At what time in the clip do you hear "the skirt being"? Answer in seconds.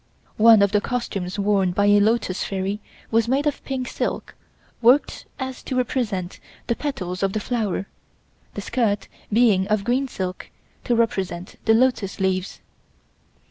8.55-9.67